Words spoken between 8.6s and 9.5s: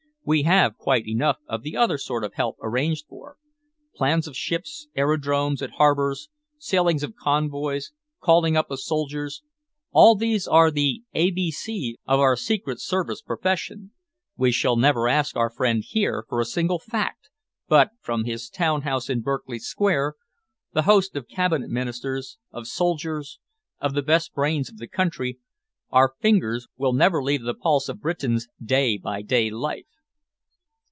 of soldiers